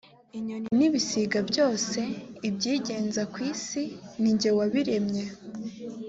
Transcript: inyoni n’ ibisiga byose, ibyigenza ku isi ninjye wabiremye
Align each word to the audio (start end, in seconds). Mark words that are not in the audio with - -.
inyoni 0.37 0.67
n’ 0.77 0.81
ibisiga 0.87 1.39
byose, 1.49 1.99
ibyigenza 2.47 3.21
ku 3.31 3.37
isi 3.51 3.81
ninjye 4.19 4.49
wabiremye 4.57 5.23